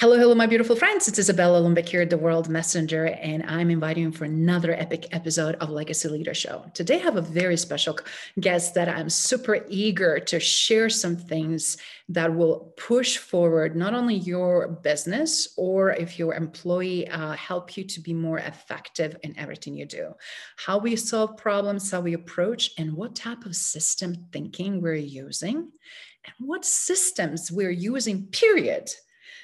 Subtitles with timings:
[0.00, 1.08] Hello, hello, my beautiful friends.
[1.08, 5.56] It's Isabella Lundberg here, the World Messenger, and I'm inviting you for another epic episode
[5.56, 6.64] of Legacy Leader Show.
[6.72, 7.98] Today, I have a very special
[8.40, 11.76] guest that I'm super eager to share some things
[12.08, 17.84] that will push forward not only your business or if your employee uh, help you
[17.84, 20.14] to be more effective in everything you do.
[20.56, 25.56] How we solve problems, how we approach, and what type of system thinking we're using,
[25.56, 28.90] and what systems we're using, period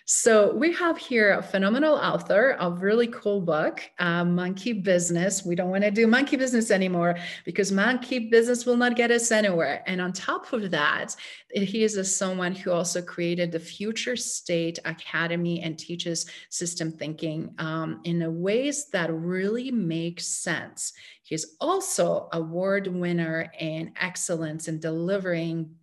[0.09, 5.45] so we have here a phenomenal author of really cool book, uh, Monkey Business.
[5.45, 9.33] We don't want to do monkey business anymore because monkey business will not get us
[9.33, 9.83] anywhere.
[9.89, 11.17] And on top of that,
[11.51, 17.53] he is a, someone who also created the Future State Academy and teaches system thinking
[17.59, 20.93] um, in ways that really make sense.
[21.25, 25.75] He's also award winner in excellence in delivering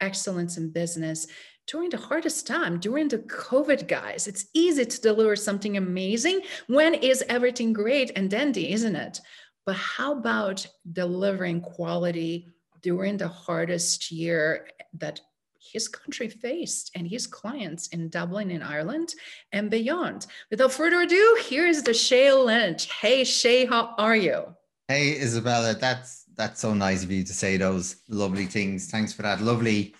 [0.00, 1.26] excellence in business
[1.66, 4.26] during the hardest time, during the COVID, guys.
[4.26, 9.20] It's easy to deliver something amazing when is everything great and dandy, isn't it?
[9.66, 12.48] But how about delivering quality
[12.82, 15.20] during the hardest year that
[15.58, 19.14] his country faced and his clients in Dublin in Ireland
[19.52, 20.26] and beyond?
[20.50, 22.92] Without further ado, here's the Shay Lynch.
[22.92, 24.54] Hey Shay, how are you?
[24.88, 28.90] Hey Isabella, that's that's so nice of you to say those lovely things.
[28.90, 29.94] Thanks for that lovely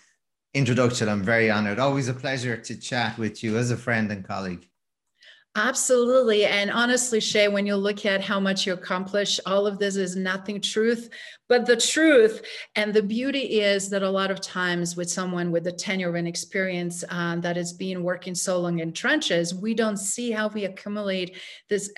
[0.55, 1.09] introduction.
[1.09, 1.79] I'm very honored.
[1.79, 4.69] Always a pleasure to chat with you as a friend and colleague.
[5.57, 6.47] Absolutely.
[6.47, 10.17] And honestly, Shay, when you look at how much you accomplish, all of this is
[10.17, 11.11] nothing truth,
[11.48, 12.45] but the truth.
[12.75, 16.27] And the beauty is that a lot of times with someone with the tenure and
[16.27, 20.64] experience uh, that has been working so long in trenches, we don't see how we
[20.64, 21.37] accumulate
[21.69, 21.93] this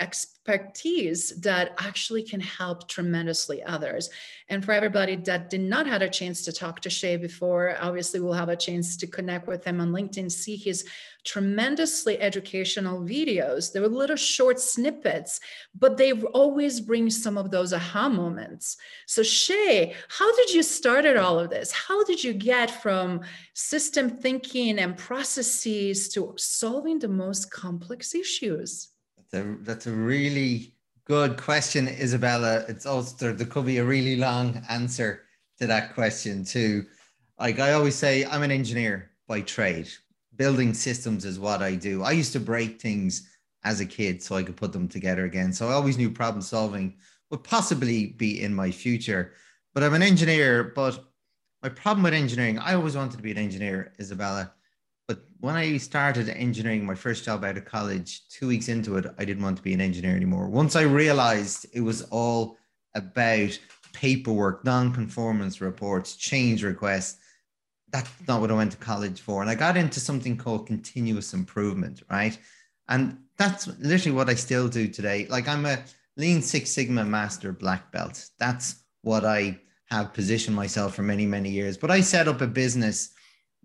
[0.49, 4.11] expertise that actually can help tremendously others.
[4.49, 8.21] And for everybody that did not have a chance to talk to Shay before, obviously
[8.21, 10.85] we'll have a chance to connect with him on LinkedIn, see his
[11.25, 13.73] tremendously educational videos.
[13.73, 15.41] They were little short snippets,
[15.75, 18.77] but they always bring some of those aha moments.
[19.07, 21.73] So Shay, how did you start at all of this?
[21.73, 23.23] How did you get from
[23.55, 28.89] system thinking and processes to solving the most complex issues?
[29.33, 32.65] That's a, that's a really good question, Isabella.
[32.69, 35.23] It's also there could be a really long answer
[35.59, 36.87] to that question too.
[37.39, 39.89] Like I always say, I'm an engineer by trade.
[40.37, 42.03] Building systems is what I do.
[42.03, 43.29] I used to break things
[43.65, 45.53] as a kid so I could put them together again.
[45.53, 46.95] So I always knew problem solving
[47.31, 49.33] would possibly be in my future.
[49.75, 51.05] But I'm an engineer, but
[51.63, 54.53] my problem with engineering, I always wanted to be an engineer, Isabella.
[55.09, 59.07] But when I started engineering, my first job out of college, two weeks into it,
[59.19, 60.49] I didn't want to be an engineer anymore.
[60.49, 62.57] Once I realized it was all
[62.95, 63.59] about
[63.93, 67.19] paperwork, non-conformance reports, change requests,
[67.93, 69.41] that's not what I went to college for.
[69.41, 72.39] And I got into something called continuous improvement, right?
[72.89, 75.27] And that's literally what I still do today.
[75.29, 75.79] Like I'm a
[76.17, 78.29] Lean Six Sigma Master Black Belt.
[78.39, 81.77] That's what I have positioned myself for many, many years.
[81.77, 83.11] But I set up a business.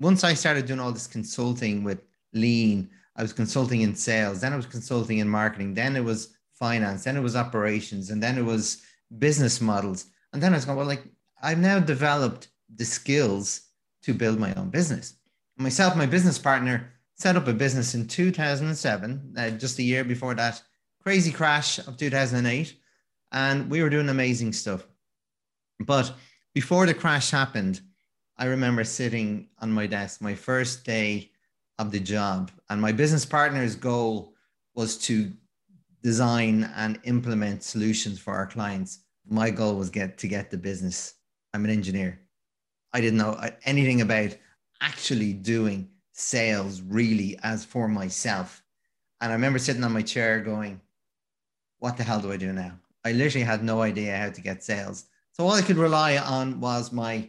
[0.02, 2.02] Once I started doing all this consulting with
[2.34, 6.36] Lean, I was consulting in sales, then I was consulting in marketing, then it was
[6.54, 8.82] finance, then it was operations, and then it was
[9.20, 10.08] business models.
[10.34, 11.04] And then I was going, well, like
[11.42, 13.62] I've now developed the skills
[14.04, 15.14] to build my own business.
[15.58, 20.34] Myself, my business partner, set up a business in 2007, uh, just a year before
[20.34, 20.62] that
[21.04, 22.76] crazy crash of 2008
[23.32, 24.86] and we were doing amazing stuff
[25.80, 26.14] but
[26.54, 27.82] before the crash happened
[28.42, 31.32] i remember sitting on my desk my first day
[31.80, 34.34] of the job and my business partner's goal
[34.76, 35.32] was to
[36.04, 39.00] design and implement solutions for our clients
[39.30, 41.16] my goal was get to get the business
[41.54, 42.20] i'm an engineer
[42.94, 44.36] i didn't know uh, anything about
[44.82, 48.62] actually doing sales really as for myself
[49.22, 50.82] and i remember sitting on my chair going
[51.82, 52.74] what the hell do I do now?
[53.04, 55.06] I literally had no idea how to get sales.
[55.32, 57.28] So all I could rely on was my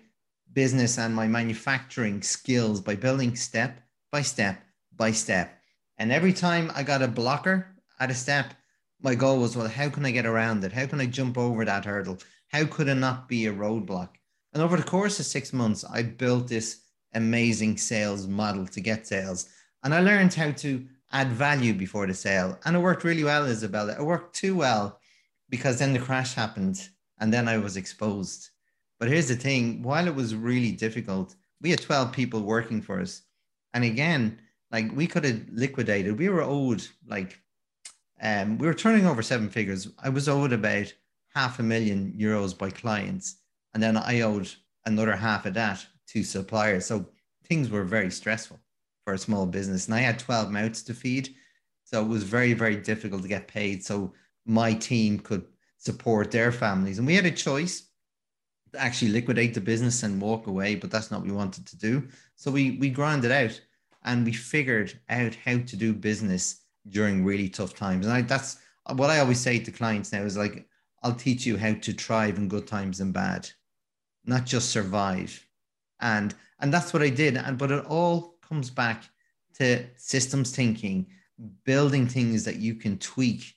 [0.52, 4.62] business and my manufacturing skills by building step by step
[4.96, 5.58] by step.
[5.98, 8.54] And every time I got a blocker at a step,
[9.00, 10.72] my goal was, well, how can I get around it?
[10.72, 12.18] How can I jump over that hurdle?
[12.48, 14.10] How could it not be a roadblock?
[14.52, 16.82] And over the course of six months, I built this
[17.14, 19.48] amazing sales model to get sales.
[19.82, 22.58] And I learned how to add value before the sale.
[22.64, 23.94] And it worked really well, Isabella.
[23.98, 24.98] It worked too well
[25.48, 26.88] because then the crash happened
[27.18, 28.50] and then I was exposed.
[29.02, 33.00] But here's the thing while it was really difficult, we had 12 people working for
[33.00, 33.22] us.
[33.74, 34.40] And again,
[34.70, 37.36] like we could have liquidated, we were owed like,
[38.22, 39.88] um, we were turning over seven figures.
[39.98, 40.94] I was owed about
[41.34, 43.38] half a million euros by clients.
[43.74, 44.48] And then I owed
[44.86, 46.86] another half of that to suppliers.
[46.86, 47.08] So
[47.48, 48.60] things were very stressful
[49.04, 49.86] for a small business.
[49.86, 51.34] And I had 12 mouths to feed.
[51.82, 53.84] So it was very, very difficult to get paid.
[53.84, 54.14] So
[54.46, 55.44] my team could
[55.78, 56.98] support their families.
[56.98, 57.88] And we had a choice
[58.78, 62.08] actually liquidate the business and walk away, but that's not what we wanted to do.
[62.36, 63.60] So we we ground it out
[64.04, 68.06] and we figured out how to do business during really tough times.
[68.06, 68.58] And I, that's
[68.94, 70.66] what I always say to clients now is like,
[71.02, 73.48] I'll teach you how to thrive in good times and bad,
[74.24, 75.46] not just survive.
[76.00, 77.36] And and that's what I did.
[77.36, 79.04] And but it all comes back
[79.54, 81.06] to systems thinking,
[81.64, 83.54] building things that you can tweak,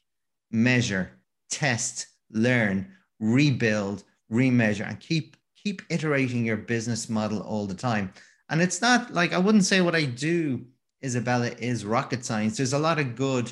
[0.52, 1.12] measure,
[1.50, 2.88] test, learn,
[3.20, 8.14] rebuild, remeasure, and keep keep iterating your business model all the time.
[8.50, 10.66] And it's not like I wouldn't say what I do,
[11.04, 12.58] Isabella, is rocket science.
[12.58, 13.52] There's a lot of good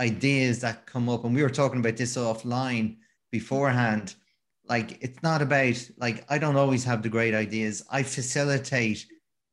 [0.00, 2.96] ideas that come up, and we were talking about this offline
[3.30, 4.14] beforehand.
[4.66, 7.84] Like it's not about like I don't always have the great ideas.
[7.90, 9.06] I facilitate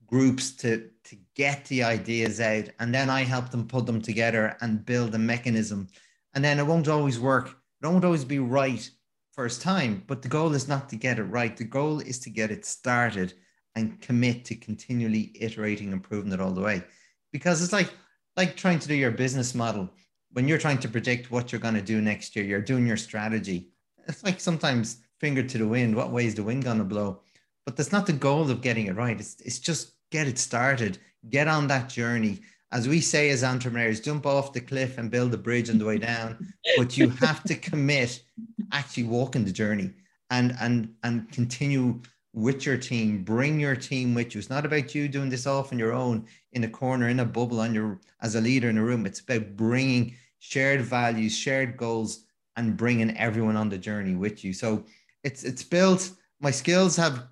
[0.06, 4.58] groups to to get the ideas out, and then I help them put them together
[4.62, 5.88] and build a mechanism.
[6.34, 7.58] And then it won't always work.
[7.82, 8.90] It won't always be right
[9.34, 11.56] first time, but the goal is not to get it right.
[11.56, 13.34] The goal is to get it started
[13.76, 16.84] and commit to continually iterating, improving it all the way.
[17.32, 17.92] Because it's like
[18.38, 19.90] like trying to do your business model
[20.32, 22.46] when you're trying to predict what you're going to do next year.
[22.46, 23.70] You're doing your strategy.
[24.08, 25.96] It's like sometimes finger to the wind.
[25.96, 27.22] What way is the wind going to blow?
[27.66, 29.20] But that's not the goal of getting it right.
[29.20, 30.98] It's it's just get it started.
[31.30, 32.40] Get on that journey.
[32.72, 35.86] As we say as entrepreneurs, jump off the cliff and build a bridge on the
[35.86, 36.54] way down.
[36.78, 38.24] But you have to commit,
[38.72, 39.92] actually walking the journey
[40.30, 42.02] and and and continue
[42.34, 43.24] with your team.
[43.24, 44.40] Bring your team with you.
[44.40, 47.26] It's not about you doing this off on your own in a corner, in a
[47.26, 49.06] bubble, on your as a leader in a room.
[49.06, 52.26] It's about bringing shared values, shared goals,
[52.56, 54.54] and bringing everyone on the journey with you.
[54.54, 54.86] So
[55.24, 56.12] it's it's built.
[56.40, 57.28] My skills have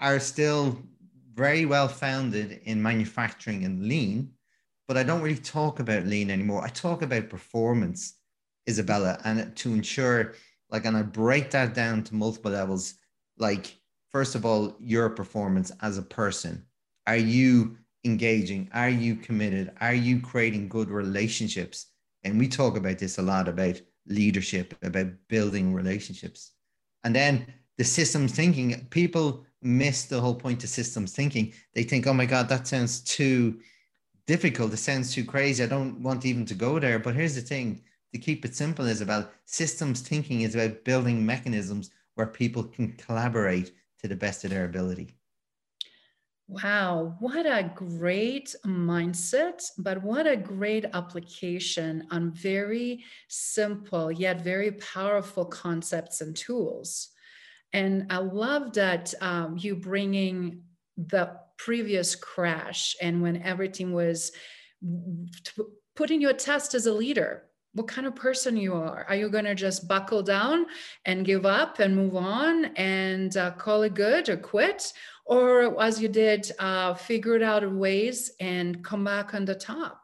[0.00, 0.82] are still
[1.34, 4.30] very well founded in manufacturing and lean,
[4.88, 6.64] but I don't really talk about lean anymore.
[6.64, 8.14] I talk about performance,
[8.68, 10.34] Isabella, and to ensure
[10.70, 12.94] like, and I break that down to multiple levels.
[13.38, 13.76] Like
[14.10, 16.64] first of all, your performance as a person.
[17.06, 18.70] Are you engaging?
[18.72, 19.72] Are you committed?
[19.80, 21.86] Are you creating good relationships?
[22.24, 26.52] And we talk about this a lot about leadership, about building relationships.
[27.04, 27.46] And then
[27.78, 31.52] the systems thinking, people miss the whole point of systems thinking.
[31.74, 33.60] They think, oh my God, that sounds too
[34.32, 34.72] difficult.
[34.72, 35.62] It sounds too crazy.
[35.62, 36.98] I don't want even to go there.
[36.98, 37.82] But here's the thing
[38.14, 42.92] to keep it simple is about systems thinking is about building mechanisms where people can
[42.92, 45.18] collaborate to the best of their ability.
[46.48, 54.72] Wow, what a great mindset, but what a great application on very simple yet very
[54.72, 57.10] powerful concepts and tools.
[57.74, 60.62] And I love that um, you bringing
[60.96, 64.32] the previous crash and when everything was
[65.94, 69.06] putting your test as a leader what kind of person you are.
[69.08, 70.66] Are you going to just buckle down
[71.06, 74.92] and give up and move on and uh, call it good or quit?
[75.24, 80.00] Or as you did, uh, figure it out ways and come back on the top?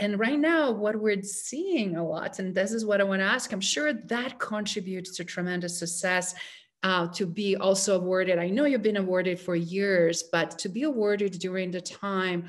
[0.00, 3.26] And right now, what we're seeing a lot, and this is what I want to
[3.26, 6.34] ask, I'm sure that contributes to tremendous success.
[6.84, 8.38] Uh, to be also awarded.
[8.38, 12.44] I know you've been awarded for years, but to be awarded during the time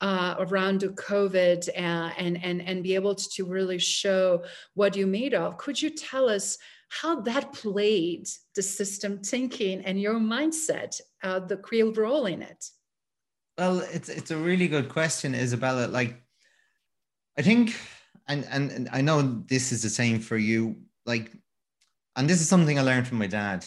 [0.00, 4.42] uh, around COVID uh, and, and, and be able to really show
[4.74, 5.56] what you made of.
[5.56, 8.26] Could you tell us how that played
[8.56, 12.64] the system thinking and your mindset, uh, the real role in it?
[13.56, 15.86] Well, it's, it's a really good question, Isabella.
[15.86, 16.20] Like,
[17.38, 17.78] I think,
[18.26, 20.74] and, and, and I know this is the same for you,
[21.04, 21.30] like,
[22.16, 23.64] and this is something I learned from my dad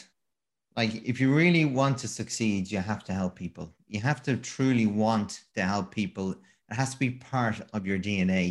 [0.79, 3.67] like if you really want to succeed you have to help people.
[3.93, 6.31] You have to truly want to help people.
[6.71, 8.43] It has to be part of your dna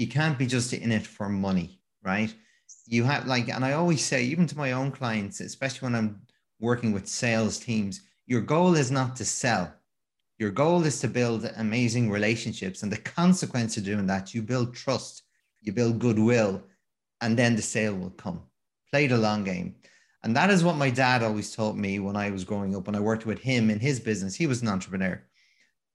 [0.00, 2.32] you can't be just in it for money right?
[2.86, 6.10] You have like and i always say even to my own clients especially when i'm
[6.68, 7.94] working with sales teams
[8.32, 9.66] your goal is not to sell.
[10.42, 14.68] Your goal is to build amazing relationships and the consequence of doing that you build
[14.84, 15.14] trust
[15.64, 16.52] you build goodwill
[17.22, 18.38] and then the sale will come.
[18.90, 19.68] Play the long game
[20.24, 22.94] And that is what my dad always taught me when I was growing up, when
[22.94, 24.34] I worked with him in his business.
[24.34, 25.22] He was an entrepreneur.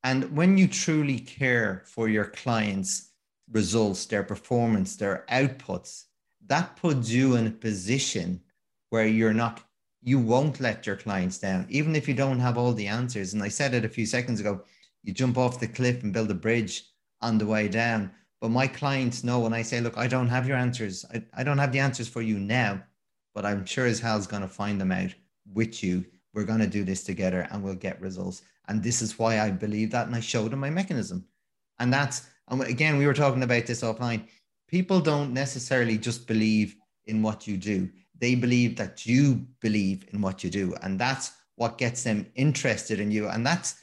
[0.04, 3.12] And when you truly care for your clients'
[3.52, 6.06] results, their performance, their outputs,
[6.48, 8.42] that puts you in a position
[8.90, 9.62] where you're not,
[10.04, 13.34] you won't let your clients down, even if you don't have all the answers.
[13.34, 14.64] And I said it a few seconds ago
[15.04, 16.84] you jump off the cliff and build a bridge
[17.22, 18.12] on the way down.
[18.42, 21.06] But my clients know when I say, look, I don't have your answers.
[21.14, 22.84] I, I don't have the answers for you now,
[23.38, 25.14] but I'm sure as hell's going to find them out
[25.54, 26.04] with you.
[26.34, 28.42] We're going to do this together and we'll get results.
[28.68, 30.08] And this is why I believe that.
[30.08, 31.24] And I showed them my mechanism.
[31.78, 34.24] And that's, and again, we were talking about this offline.
[34.68, 40.20] People don't necessarily just believe in what you do, they believe that you believe in
[40.20, 40.74] what you do.
[40.82, 43.28] And that's what gets them interested in you.
[43.28, 43.76] And that's,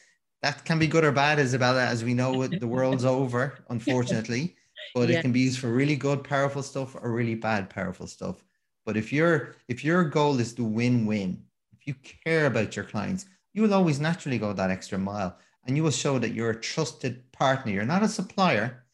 [0.43, 4.57] that can be good or bad, Isabella, as we know the world's over, unfortunately.
[4.97, 8.43] But it can be used for really good, powerful stuff or really bad, powerful stuff.
[8.85, 13.27] But if your if your goal is to win-win, if you care about your clients,
[13.53, 16.61] you will always naturally go that extra mile and you will show that you're a
[16.61, 17.73] trusted partner.
[17.73, 18.85] You're not a supplier,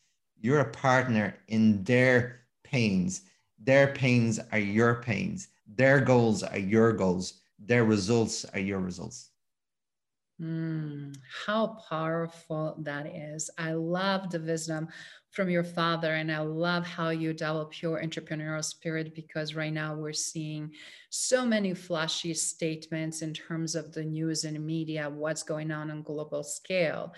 [0.41, 3.23] you're a partner in their pains.
[3.59, 5.49] Their pains are your pains.
[5.67, 7.41] Their goals are your goals.
[7.59, 9.30] Their results are your results.
[10.41, 13.51] Mm, how powerful that is.
[13.59, 14.89] I love the wisdom
[15.33, 19.95] from your father, and I love how you develop your entrepreneurial spirit because right now
[19.95, 20.71] we're seeing
[21.11, 26.03] so many flashy statements in terms of the news and media, what's going on on
[26.03, 27.13] global scale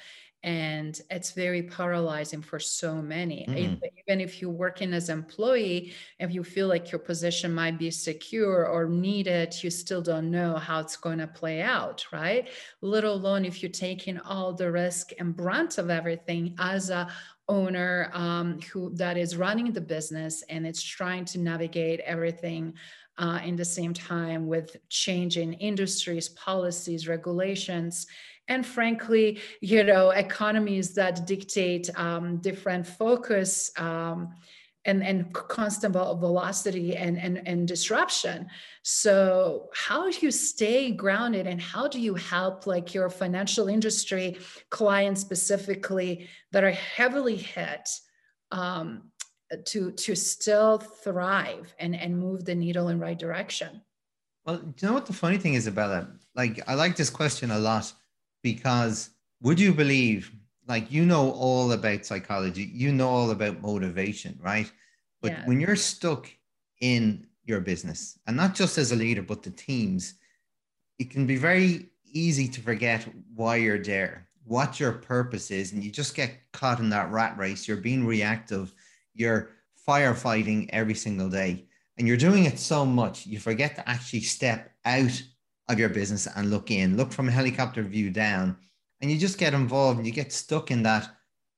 [0.44, 3.84] and it's very paralyzing for so many mm-hmm.
[4.06, 8.66] even if you're working as employee if you feel like your position might be secure
[8.66, 12.48] or needed you still don't know how it's going to play out right
[12.80, 17.08] let alone if you're taking all the risk and brunt of everything as a
[17.48, 22.72] owner um, who that is running the business and it's trying to navigate everything
[23.18, 28.06] uh, in the same time with changing industries policies regulations
[28.48, 34.34] and frankly you know economies that dictate um, different focus um,
[34.84, 38.48] and, and constant velocity and, and, and disruption.
[38.82, 44.38] So how do you stay grounded and how do you help like your financial industry
[44.70, 47.88] clients specifically that are heavily hit
[48.50, 49.10] um,
[49.66, 53.82] to to still thrive and and move the needle in right direction?
[54.44, 56.08] Well you know what the funny thing is about that?
[56.34, 57.92] Like i like this question a lot
[58.42, 60.32] because would you believe
[60.68, 64.70] like you know all about psychology you know all about motivation right?
[65.20, 65.46] But yeah.
[65.46, 66.28] when you're stuck
[66.80, 70.14] in your business and not just as a leader but the teams
[70.98, 75.82] it can be very easy to forget why you're there what your purpose is and
[75.84, 77.66] you just get caught in that rat race.
[77.66, 78.74] You're being reactive.
[79.14, 79.50] You're
[79.86, 81.64] firefighting every single day
[81.98, 85.22] and you're doing it so much you forget to actually step out
[85.68, 88.56] of your business and look in, look from a helicopter view down,
[89.00, 91.08] and you just get involved and you get stuck in that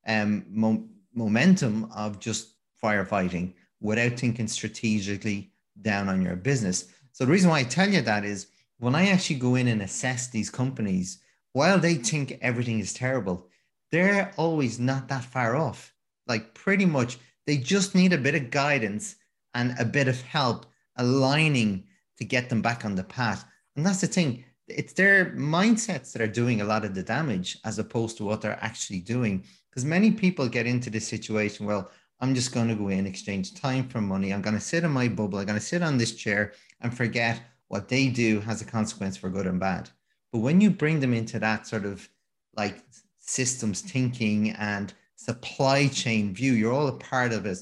[0.07, 6.85] um, mo- momentum of just firefighting without thinking strategically down on your business.
[7.11, 8.47] So the reason why I tell you that is
[8.79, 11.19] when I actually go in and assess these companies,
[11.53, 13.47] while they think everything is terrible,
[13.91, 15.93] they're always not that far off.
[16.27, 19.15] Like pretty much, they just need a bit of guidance
[19.53, 20.65] and a bit of help
[20.97, 21.85] aligning
[22.17, 23.45] to get them back on the path.
[23.75, 24.43] And that's the thing.
[24.67, 28.41] It's their mindsets that are doing a lot of the damage as opposed to what
[28.41, 29.43] they're actually doing.
[29.69, 31.91] Because many people get into this situation, well,
[32.21, 34.33] I'm just going to go in, exchange time for money.
[34.33, 35.39] I'm going to sit in my bubble.
[35.39, 39.17] I'm going to sit on this chair and forget what they do has a consequence
[39.17, 39.89] for good and bad.
[40.31, 42.07] But when you bring them into that sort of
[42.55, 42.81] like
[43.19, 47.55] systems thinking and supply chain view, you're all a part of a,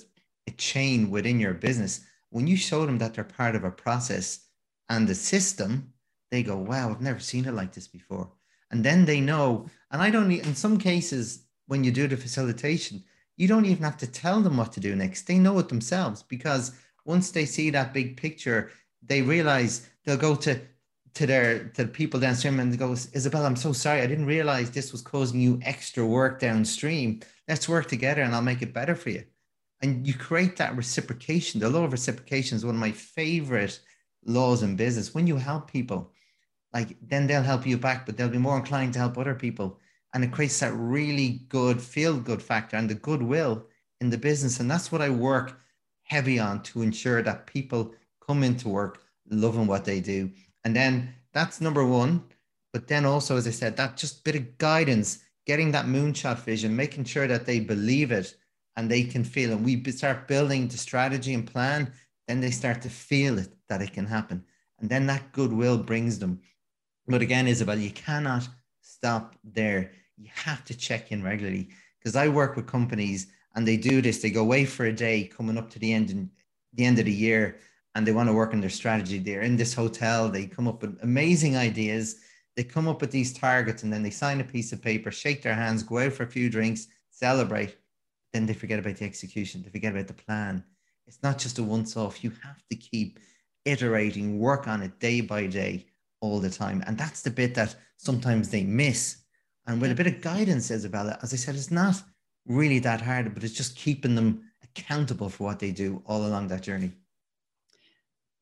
[0.47, 2.01] a chain within your business.
[2.29, 4.47] When you show them that they're part of a process
[4.89, 5.92] and the system,
[6.33, 8.27] they go, wow, I've never seen it like this before.
[8.71, 13.03] And then they know, and I don't, in some cases, when you do the facilitation,
[13.37, 15.27] you don't even have to tell them what to do next.
[15.27, 16.71] They know it themselves because
[17.05, 18.71] once they see that big picture,
[19.03, 20.59] they realize they'll go to
[21.13, 24.01] to their to the people downstream and go, Isabel, I'm so sorry.
[24.01, 27.19] I didn't realize this was causing you extra work downstream.
[27.47, 29.23] Let's work together and I'll make it better for you.
[29.83, 31.59] And you create that reciprocation.
[31.59, 33.79] The law of reciprocation is one of my favorite
[34.25, 35.13] laws in business.
[35.13, 36.11] When you help people,
[36.73, 39.79] like then they'll help you back, but they'll be more inclined to help other people.
[40.13, 43.65] And it creates that really good feel good factor and the goodwill
[44.01, 44.59] in the business.
[44.59, 45.59] And that's what I work
[46.03, 47.93] heavy on to ensure that people
[48.25, 50.31] come into work loving what they do.
[50.63, 52.23] And then that's number one.
[52.71, 56.75] But then also, as I said, that just bit of guidance, getting that moonshot vision,
[56.75, 58.35] making sure that they believe it
[58.75, 59.59] and they can feel it.
[59.59, 61.93] We start building the strategy and plan,
[62.27, 64.43] then they start to feel it that it can happen.
[64.79, 66.41] And then that goodwill brings them.
[67.07, 68.47] But again, Isabel, you cannot
[68.81, 69.91] stop there.
[70.17, 71.69] You have to check in regularly
[71.99, 74.21] because I work with companies and they do this.
[74.21, 76.29] They go away for a day coming up to the end and
[76.73, 77.57] the end of the year
[77.95, 79.19] and they want to work on their strategy.
[79.19, 80.29] They're in this hotel.
[80.29, 82.21] They come up with amazing ideas.
[82.55, 85.41] They come up with these targets and then they sign a piece of paper, shake
[85.41, 87.77] their hands, go out for a few drinks, celebrate.
[88.31, 89.61] Then they forget about the execution.
[89.61, 90.63] They forget about the plan.
[91.05, 92.23] It's not just a once off.
[92.23, 93.19] You have to keep
[93.65, 95.85] iterating, work on it day by day
[96.23, 96.81] all the time.
[96.87, 99.17] And that's the bit that sometimes they miss.
[99.67, 102.01] And with a bit of guidance, Isabella, as I said, it's not
[102.47, 106.47] really that hard, but it's just keeping them accountable for what they do all along
[106.47, 106.93] that journey.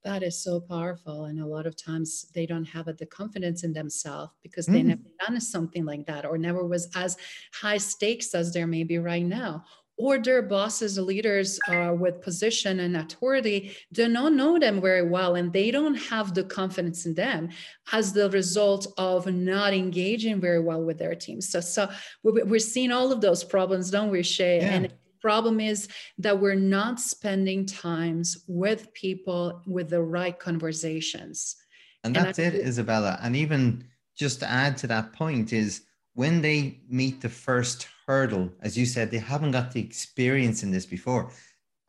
[0.04, 1.26] That is so powerful.
[1.26, 4.94] And a lot of times they don't have the confidence in themselves because they mm.
[4.94, 7.18] never done something like that or never was as
[7.54, 9.64] high stakes as there may be right now.
[9.98, 15.36] Or their bosses, leaders uh, with position and authority do not know them very well
[15.36, 17.50] and they don't have the confidence in them
[17.92, 21.50] as the result of not engaging very well with their teams.
[21.50, 21.90] So, so
[22.24, 24.58] we're seeing all of those problems, don't we, Shay?
[24.58, 24.74] Yeah.
[24.74, 31.56] And problem is that we're not spending times with people with the right conversations
[32.04, 33.86] and that's and I, it isabella and even
[34.18, 38.86] just to add to that point is when they meet the first hurdle as you
[38.86, 41.32] said they haven't got the experience in this before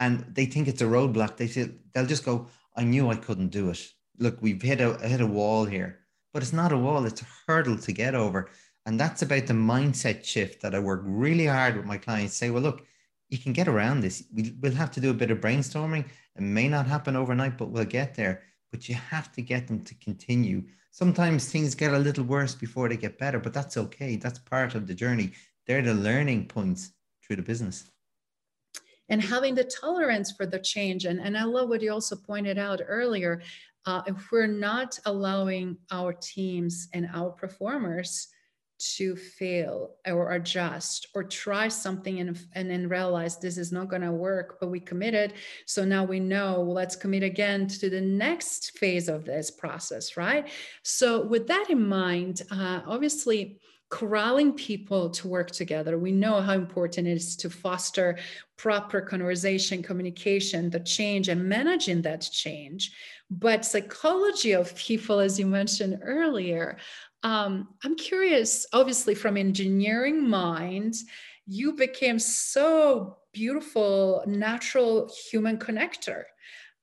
[0.01, 3.49] and they think it's a roadblock they say they'll just go i knew i couldn't
[3.49, 3.89] do it
[4.19, 6.01] look we've hit a hit a wall here
[6.33, 8.51] but it's not a wall it's a hurdle to get over
[8.87, 12.51] and that's about the mindset shift that i work really hard with my clients say
[12.51, 12.87] well look
[13.33, 14.25] you can get around this.
[14.35, 16.05] We, we'll have to do a bit of brainstorming.
[16.37, 18.43] It may not happen overnight, but we'll get there.
[18.71, 20.65] But you have to get them to continue.
[20.93, 24.17] Sometimes things get a little worse before they get better, but that's okay.
[24.17, 25.33] That's part of the journey.
[25.67, 26.93] They're the learning points
[27.25, 27.91] through the business.
[29.09, 31.07] And having the tolerance for the change.
[31.07, 33.41] And, and I love what you also pointed out earlier.
[33.87, 38.29] Uh, if we're not allowing our teams and our performers
[38.83, 44.03] to fail or adjust or try something and, and then realize this is not going
[44.03, 45.35] to work but we committed.
[45.67, 50.49] So now we know let's commit again to the next phase of this process right?
[50.83, 56.55] So with that in mind uh, obviously corralling people to work together we know how
[56.55, 58.19] important it is to foster
[58.57, 62.93] proper conversation communication the change and managing that change.
[63.31, 66.79] But psychology of people as you mentioned earlier
[67.23, 70.97] um, I'm curious, obviously, from engineering mind,
[71.47, 76.25] you became so beautiful, natural human connector.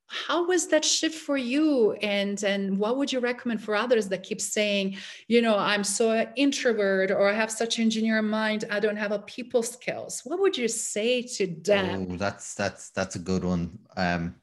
[0.07, 1.91] How was that shift for you?
[2.01, 4.97] And, and what would you recommend for others that keep saying,
[5.27, 9.19] you know, I'm so introvert or I have such engineer mind, I don't have a
[9.19, 10.21] people skills.
[10.23, 12.07] What would you say to them?
[12.09, 13.77] Oh, that's that's that's a good one.
[13.95, 14.35] Um,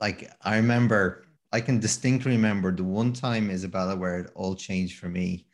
[0.00, 4.98] like I remember I can distinctly remember the one time Isabella where it all changed
[4.98, 5.46] for me.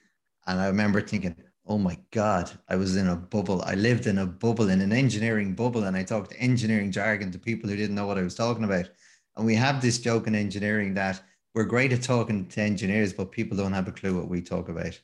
[0.46, 3.62] And I remember thinking, oh my God, I was in a bubble.
[3.62, 7.38] I lived in a bubble, in an engineering bubble, and I talked engineering jargon to
[7.38, 8.88] people who didn't know what I was talking about.
[9.36, 11.22] And we have this joke in engineering that
[11.54, 14.68] we're great at talking to engineers, but people don't have a clue what we talk
[14.68, 14.98] about.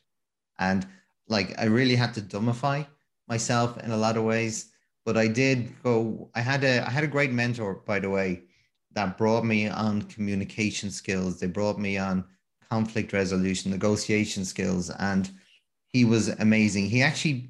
[0.59, 0.87] And
[1.29, 2.87] like I really had to dumbify
[3.29, 4.73] myself in a lot of ways.
[5.05, 8.43] But I did go, I had a I had a great mentor, by the way,
[8.93, 11.39] that brought me on communication skills.
[11.39, 12.25] They brought me on
[12.71, 15.31] conflict resolution, negotiation skills, and
[15.89, 16.87] he was amazing.
[16.87, 17.49] He actually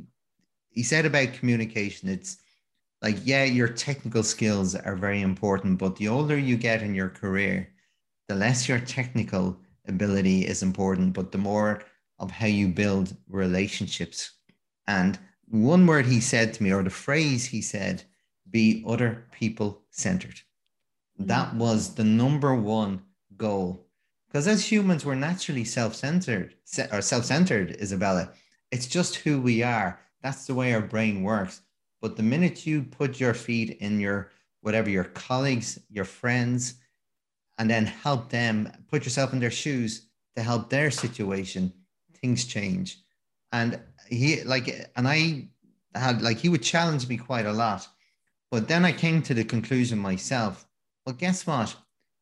[0.71, 2.37] he said about communication, it's
[3.03, 7.09] like yeah, your technical skills are very important, but the older you get in your
[7.09, 7.69] career,
[8.29, 11.83] the less your technical ability is important, but the more
[12.19, 14.33] of how you build relationships.
[14.87, 18.03] And one word he said to me, or the phrase he said,
[18.51, 20.41] be other people centered.
[21.19, 21.59] That mm-hmm.
[21.59, 23.03] was the number one
[23.37, 23.87] goal.
[24.29, 26.55] Because as humans, we're naturally self centered
[26.93, 28.31] or self centered, Isabella.
[28.71, 29.99] It's just who we are.
[30.23, 31.63] That's the way our brain works.
[32.01, 36.75] But the minute you put your feet in your whatever, your colleagues, your friends,
[37.59, 41.73] and then help them put yourself in their shoes to help their situation,
[42.21, 43.01] things change.
[43.53, 45.49] And he, like, and I
[45.95, 47.89] had, like, he would challenge me quite a lot.
[48.51, 50.68] But then I came to the conclusion myself
[51.09, 51.75] well, guess what?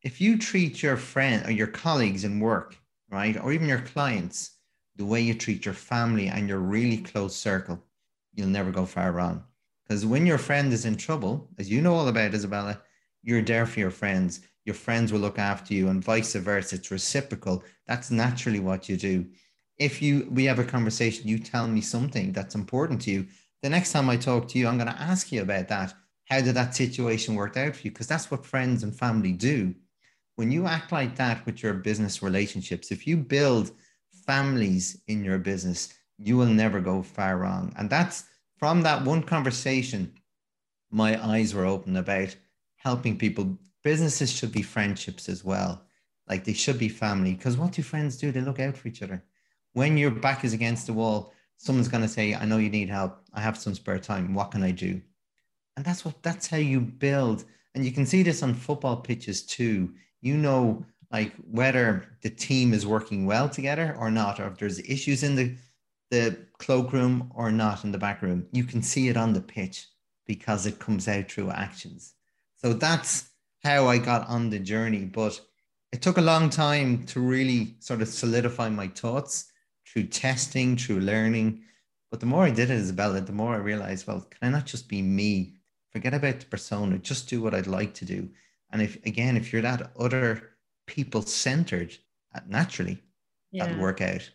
[0.03, 2.77] If you treat your friend or your colleagues in work,
[3.11, 4.59] right, or even your clients,
[4.94, 7.83] the way you treat your family and your really close circle,
[8.33, 9.42] you'll never go far wrong.
[9.83, 12.81] Because when your friend is in trouble, as you know all about, Isabella,
[13.25, 14.42] you're there for your friends.
[14.64, 16.77] Your friends will look after you, and vice versa.
[16.77, 17.64] It's reciprocal.
[17.88, 19.27] That's naturally what you do.
[19.79, 23.27] If you we have a conversation, you tell me something that's important to you.
[23.64, 25.92] The next time I talk to you, I'm going to ask you about that
[26.27, 27.91] how did that situation work out for you?
[27.91, 29.75] Because that's what friends and family do.
[30.37, 33.71] when you act like that with your business relationships, if you build
[34.27, 37.73] families in your business, you will never go far wrong.
[37.79, 38.25] And that's
[38.59, 40.12] from that one conversation,
[40.91, 42.37] my eyes were open about
[42.77, 43.59] helping people.
[43.83, 45.83] Businesses should be friendships as well.
[46.29, 47.35] Like they should be family.
[47.35, 48.31] Because what do friends do?
[48.31, 49.23] They look out for each other.
[49.73, 52.89] When your back is against the wall, someone's going to say, I know you need
[52.89, 53.21] help.
[53.33, 54.35] I have some spare time.
[54.35, 55.01] What can I do?
[55.77, 57.45] And that's what that's how you build.
[57.75, 59.93] And you can see this on football pitches too.
[60.23, 64.79] You know, like whether the team is working well together or not, or if there's
[64.81, 65.57] issues in the
[66.11, 68.47] the cloakroom or not in the back room.
[68.53, 69.87] You can see it on the pitch
[70.27, 72.15] because it comes out through actions.
[72.57, 73.31] So that's
[73.62, 75.05] how I got on the journey.
[75.05, 75.41] But
[75.93, 79.51] it took a long time to really sort of solidify my thoughts
[79.87, 81.62] through testing, through learning.
[82.11, 84.67] But the more I did it, Isabella, the more I realized, well, can I not
[84.67, 85.56] just be me?
[85.97, 88.29] Forget about the persona, just do what I'd like to do.
[88.71, 90.51] And if, again, if you're that other
[90.87, 91.97] people centered,
[92.35, 93.03] uh, naturally,
[93.51, 93.65] yeah.
[93.65, 94.31] that'll work out.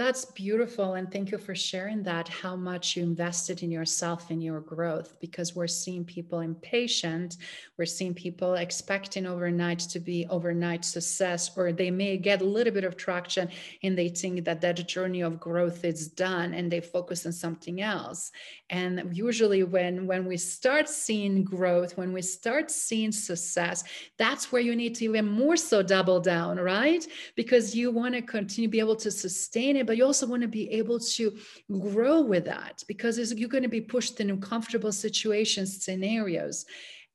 [0.00, 0.94] That's beautiful.
[0.94, 5.20] And thank you for sharing that, how much you invested in yourself in your growth,
[5.20, 7.36] because we're seeing people impatient.
[7.76, 12.72] We're seeing people expecting overnight to be overnight success, or they may get a little
[12.72, 13.50] bit of traction
[13.82, 17.82] and they think that that journey of growth is done and they focus on something
[17.82, 18.32] else.
[18.70, 23.84] And usually when, when we start seeing growth, when we start seeing success,
[24.16, 27.06] that's where you need to even more so double down, right?
[27.36, 30.46] Because you want to continue be able to sustain it but you also want to
[30.46, 31.36] be able to
[31.80, 36.64] grow with that because you're going to be pushed in uncomfortable situations, scenarios.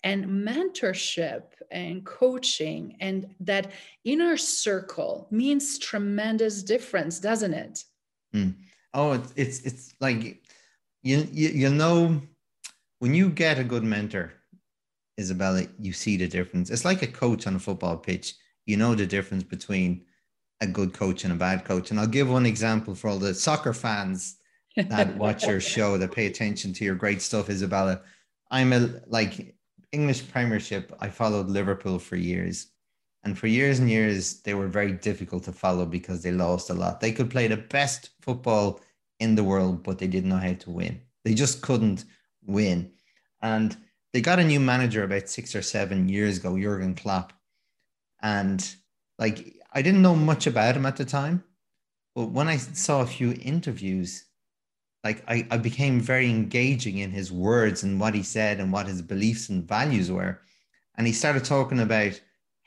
[0.03, 3.71] And mentorship and coaching and that
[4.03, 7.85] inner circle means tremendous difference, doesn't it?
[8.35, 8.55] Mm.
[8.93, 10.21] Oh, it's, it's it's like
[11.01, 12.21] you, you you know
[12.99, 14.33] when you get a good mentor,
[15.17, 16.69] Isabella, you see the difference.
[16.69, 18.35] It's like a coach on a football pitch.
[18.65, 20.01] You know the difference between
[20.62, 21.91] a good coach and a bad coach.
[21.91, 24.38] And I'll give one example for all the soccer fans
[24.76, 28.02] that watch your show that pay attention to your great stuff, Isabella.
[28.52, 29.56] I'm a like
[29.91, 30.96] English Premiership.
[31.00, 32.68] I followed Liverpool for years.
[33.24, 36.76] And for years and years, they were very difficult to follow because they lost a
[36.76, 37.00] lot.
[37.00, 38.82] They could play the best football
[39.20, 41.02] in the world, but they didn't know how to win.
[41.24, 42.06] They just couldn't
[42.46, 42.91] win.
[43.41, 43.76] And
[44.13, 47.34] they got a new manager about six or seven years ago, Jurgen Klopp.
[48.22, 48.63] And
[49.18, 51.43] like I didn't know much about him at the time,
[52.15, 54.23] but when I saw a few interviews,
[55.03, 58.88] like I, I became very engaging in his words and what he said and what
[58.88, 60.39] his beliefs and values were.
[60.95, 62.19] And he started talking about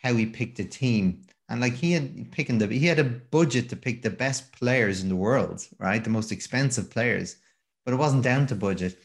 [0.02, 1.22] how he picked a team.
[1.48, 5.02] And like he had picking the he had a budget to pick the best players
[5.02, 6.04] in the world, right?
[6.04, 7.36] The most expensive players,
[7.86, 8.98] but it wasn't down to budget.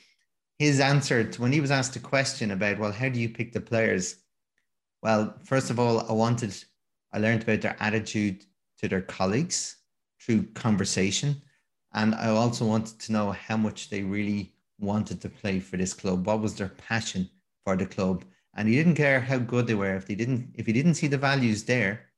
[0.59, 3.53] His answer to when he was asked a question about, well, how do you pick
[3.53, 4.17] the players?
[5.01, 6.53] Well, first of all, I wanted
[7.13, 8.45] I learned about their attitude
[8.80, 9.78] to their colleagues
[10.19, 11.41] through conversation.
[11.93, 15.93] And I also wanted to know how much they really wanted to play for this
[15.93, 16.26] club.
[16.26, 17.30] What was their passion
[17.63, 18.26] for the club?
[18.56, 19.95] And he didn't care how good they were.
[19.95, 22.10] If they didn't, if he didn't see the values there,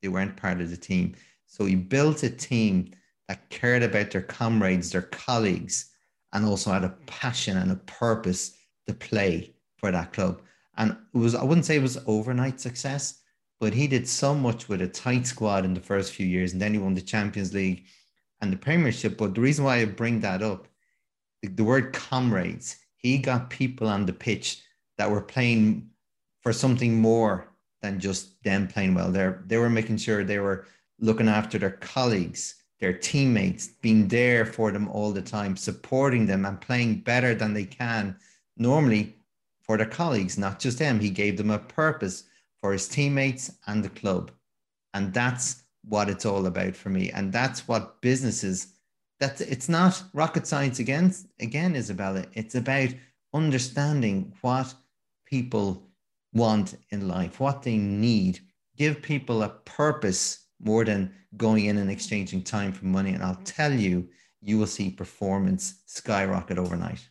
[0.00, 1.14] they weren't part of the team.
[1.46, 2.92] So he built a team
[3.28, 5.90] that cared about their comrades, their colleagues,
[6.32, 10.42] and also had a passion and a purpose to play for that club.
[10.76, 13.20] And it was, I wouldn't say it was overnight success,
[13.62, 16.60] but he did so much with a tight squad in the first few years, and
[16.60, 17.84] then he won the Champions League
[18.40, 19.16] and the Premiership.
[19.16, 20.66] But the reason why I bring that up,
[21.42, 24.60] the, the word comrades, he got people on the pitch
[24.98, 25.88] that were playing
[26.40, 29.12] for something more than just them playing well.
[29.12, 30.66] They they were making sure they were
[30.98, 36.44] looking after their colleagues, their teammates, being there for them all the time, supporting them
[36.46, 38.16] and playing better than they can
[38.56, 39.14] normally
[39.60, 40.98] for their colleagues, not just them.
[40.98, 42.24] He gave them a purpose
[42.62, 44.30] for his teammates and the club.
[44.94, 47.10] And that's what it's all about for me.
[47.10, 48.68] And that's what businesses,
[49.20, 52.24] that's it's not rocket science again, again, Isabella.
[52.34, 52.90] It's about
[53.34, 54.72] understanding what
[55.26, 55.88] people
[56.32, 58.38] want in life, what they need.
[58.76, 63.12] Give people a purpose more than going in and exchanging time for money.
[63.12, 64.08] And I'll tell you,
[64.40, 67.08] you will see performance skyrocket overnight.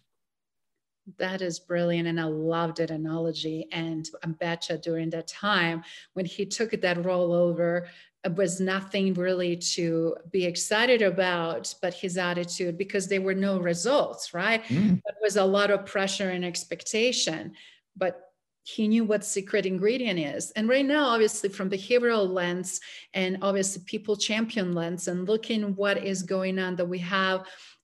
[1.18, 2.08] That is brilliant.
[2.08, 3.68] And I loved that analogy.
[3.72, 5.84] And I betcha during that time
[6.14, 7.88] when he took that role over,
[8.24, 13.60] it was nothing really to be excited about, but his attitude, because there were no
[13.60, 14.64] results, right?
[14.66, 15.02] Mm.
[15.04, 17.54] There was a lot of pressure and expectation.
[17.98, 18.32] But
[18.64, 22.80] he knew what secret ingredient is and right now obviously from behavioral lens
[23.16, 27.44] and obviously people champion lens and looking what is going on that we have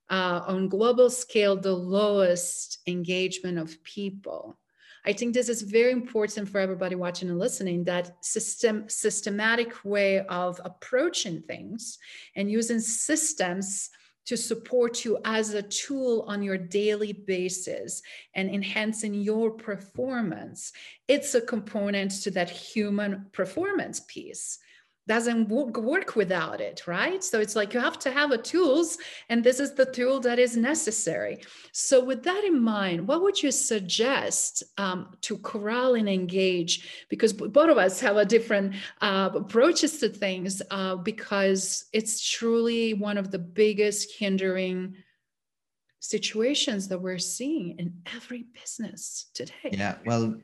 [0.10, 4.58] uh, on global scale the lowest engagement of people
[5.08, 10.20] I think this is very important for everybody watching and listening that system systematic way
[10.28, 11.98] of approaching things
[12.36, 13.89] and using systems
[14.26, 18.02] to support you as a tool on your daily basis
[18.36, 20.74] and enhancing your performance.
[21.08, 24.60] It's a component to that human performance piece
[25.08, 27.24] doesn't work without it right?
[27.24, 28.98] So it's like you have to have a tools
[29.30, 31.41] and this is the tool that is necessary.
[31.72, 37.06] So with that in mind what would you suggest um, to corral and engage?
[37.10, 42.93] Because both of us have a different uh, approaches to things uh, because it's truly
[42.93, 44.96] one of the biggest hindering
[46.00, 49.72] situations that we're seeing in every business today.
[49.72, 50.36] Yeah well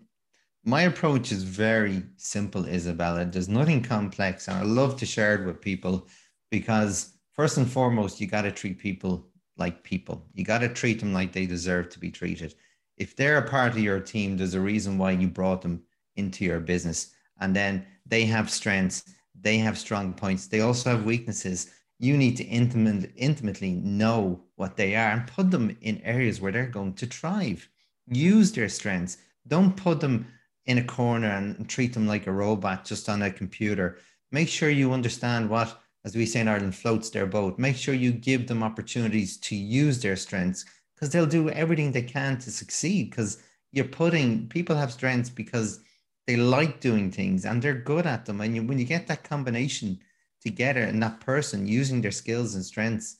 [0.65, 3.25] my approach is very simple, Isabella.
[3.25, 6.07] There's nothing complex, and I love to share it with people
[6.51, 10.25] because first and foremost, you got to treat people like people.
[10.33, 12.55] You got to treat them like they deserve to be treated.
[12.97, 15.81] If they're a part of your team, there's a reason why you brought them
[16.15, 19.03] into your business, and then they have strengths,
[19.39, 21.71] they have strong points, they also have weaknesses.
[21.99, 26.51] You need to intimate, intimately know what they are and put them in areas where
[26.51, 27.67] they're going to thrive.
[28.07, 29.17] Use their strengths.
[29.47, 30.27] Don't put them
[30.65, 33.97] in a corner and treat them like a robot just on a computer.
[34.31, 37.59] Make sure you understand what, as we say in Ireland, floats their boat.
[37.59, 42.01] Make sure you give them opportunities to use their strengths because they'll do everything they
[42.01, 43.09] can to succeed.
[43.09, 45.81] Because you're putting people have strengths because
[46.27, 48.39] they like doing things and they're good at them.
[48.39, 49.99] And you, when you get that combination
[50.41, 53.17] together and that person using their skills and strengths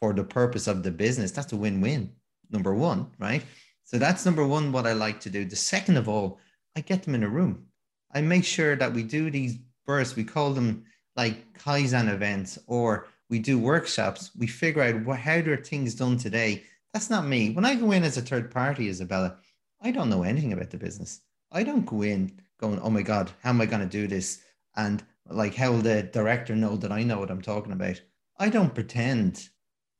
[0.00, 2.10] for the purpose of the business, that's a win win,
[2.50, 3.44] number one, right?
[3.84, 5.44] So that's number one, what I like to do.
[5.44, 6.38] The second of all,
[6.76, 7.66] I get them in a room.
[8.12, 10.16] I make sure that we do these bursts.
[10.16, 10.84] We call them
[11.16, 14.30] like Kaizen events, or we do workshops.
[14.36, 16.64] We figure out what, how are things done today.
[16.92, 17.50] That's not me.
[17.50, 19.36] When I go in as a third party, Isabella,
[19.80, 21.20] I don't know anything about the business.
[21.52, 24.40] I don't go in going, oh my God, how am I going to do this?
[24.76, 28.00] And like, how will the director know that I know what I'm talking about?
[28.38, 29.50] I don't pretend to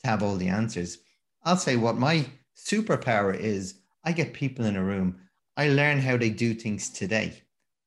[0.04, 0.98] have all the answers.
[1.44, 5.18] I'll say what my superpower is I get people in a room
[5.60, 7.34] I learn how they do things today.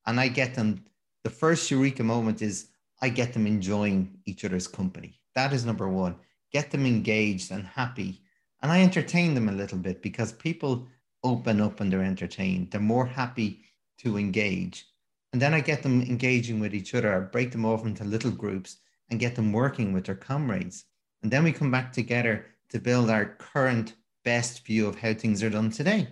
[0.06, 0.84] And I get them,
[1.24, 2.68] the first eureka moment is
[3.02, 5.18] I get them enjoying each other's company.
[5.34, 6.14] That is number one.
[6.52, 8.20] Get them engaged and happy.
[8.62, 10.86] And I entertain them a little bit because people
[11.24, 12.70] open up and they're entertained.
[12.70, 13.64] They're more happy
[14.02, 14.86] to engage.
[15.32, 18.30] And then I get them engaging with each other, I break them off into little
[18.30, 18.76] groups
[19.10, 20.84] and get them working with their comrades.
[21.24, 25.42] And then we come back together to build our current best view of how things
[25.42, 26.06] are done today.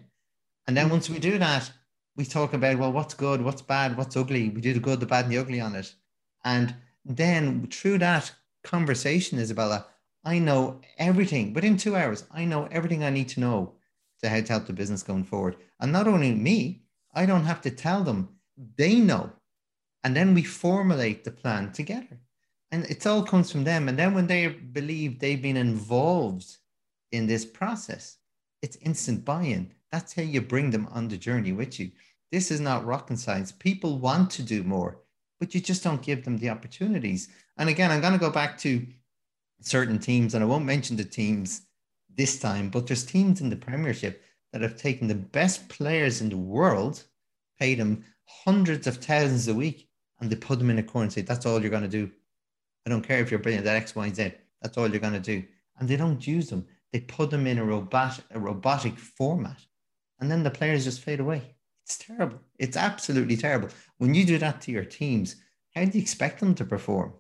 [0.67, 1.71] And then once we do that,
[2.17, 4.51] we talk about, well, what's good, what's bad, what's ugly.
[4.51, 5.95] We do the good, the bad, and the ugly on it.
[6.45, 9.87] And then through that conversation, Isabella,
[10.25, 12.25] I know everything within two hours.
[12.31, 13.75] I know everything I need to know
[14.23, 15.57] to how to help the business going forward.
[15.81, 16.83] And not only me,
[17.15, 18.29] I don't have to tell them,
[18.77, 19.33] they know.
[20.05, 22.21] And then we formulate the plan together.
[22.71, 23.89] And it all comes from them.
[23.89, 26.57] And then when they believe they've been involved
[27.11, 28.19] in this process,
[28.63, 29.73] it's instant buy in.
[29.93, 31.91] That's how you bring them on the journey with you.
[32.33, 33.53] This is not rocket science.
[33.53, 34.97] People want to do more,
[35.39, 37.29] but you just don't give them the opportunities.
[37.59, 38.87] And again, I'm going to go back to
[39.61, 41.67] certain teams, and I won't mention the teams
[42.09, 46.31] this time, but there's teams in the Premiership that have taken the best players in
[46.31, 47.05] the world,
[47.61, 51.45] paid them hundreds of thousands a week, and they put them in a say, That's
[51.45, 52.11] all you're going to do.
[52.87, 54.33] I don't care if you're brilliant at X, Y, Z.
[54.63, 55.45] That's all you're going to do.
[55.79, 56.67] And they don't use them.
[56.93, 59.59] They put them in a robot, a robotic format
[60.23, 61.43] and then the players just fade away.
[61.85, 62.39] It's terrible.
[62.57, 63.71] It's absolutely terrible.
[63.99, 65.35] When you do that to your teams,
[65.75, 67.13] how do you expect them to perform?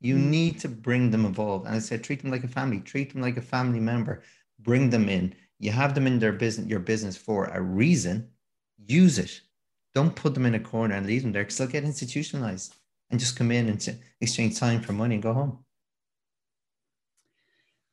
[0.00, 0.26] You mm.
[0.26, 1.66] need to bring them involved.
[1.66, 4.22] And I said, treat them like a family, treat them like a family member,
[4.60, 5.34] bring them in.
[5.58, 8.28] You have them in their business, your business for a reason.
[8.86, 9.40] Use it.
[9.92, 12.76] Don't put them in a corner and leave them there because they'll get institutionalized
[13.10, 15.63] and just come in and exchange time for money and go home.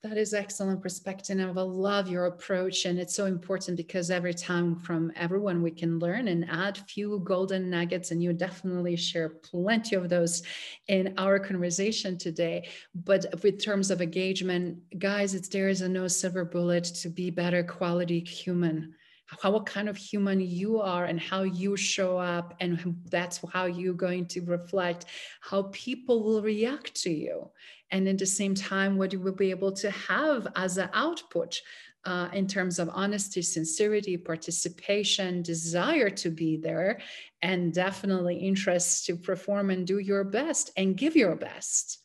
[0.04, 1.38] That is excellent perspective.
[1.38, 2.86] And I love your approach.
[2.86, 7.20] And it's so important because every time from everyone we can learn and add few
[7.24, 8.10] golden nuggets.
[8.10, 10.42] And you definitely share plenty of those
[10.88, 12.68] in our conversation today.
[12.96, 17.30] But with terms of engagement, guys, it's there is a no silver bullet to be
[17.30, 18.96] better quality human
[19.42, 23.66] how what kind of human you are and how you show up and that's how
[23.66, 25.06] you're going to reflect
[25.40, 27.50] how people will react to you
[27.92, 31.62] and at the same time what you will be able to have as an output
[32.06, 37.00] uh, in terms of honesty sincerity participation desire to be there
[37.42, 42.00] and definitely interest to perform and do your best and give your best.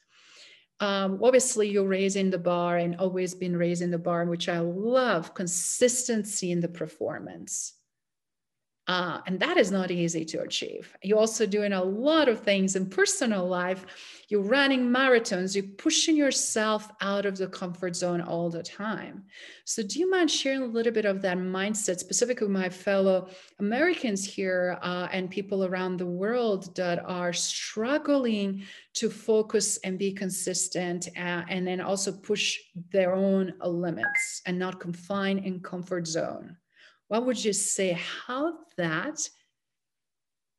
[0.81, 5.33] Um, obviously you're raising the bar and always been raising the bar which i love
[5.33, 7.76] consistency in the performance
[8.89, 10.97] Uh, and that is not easy to achieve.
[11.03, 13.85] You're also doing a lot of things in personal life.
[14.29, 19.25] You're running marathons, you're pushing yourself out of the comfort zone all the time.
[19.65, 23.29] So, do you mind sharing a little bit of that mindset, specifically with my fellow
[23.59, 28.63] Americans here uh, and people around the world that are struggling
[28.95, 32.57] to focus and be consistent uh, and then also push
[32.93, 36.57] their own limits and not confine in comfort zone?
[37.09, 39.29] What would you say how that